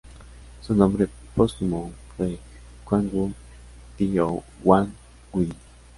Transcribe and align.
Su 0.63 0.73
nombre 0.73 1.07
póstumo 1.35 1.91
fue 2.17 2.39
Kuang-wu 2.85 3.31
ti 3.99 4.17
o 4.17 4.43
Guang 4.63 4.89
Wu 5.31 5.41
Di. 5.43 5.53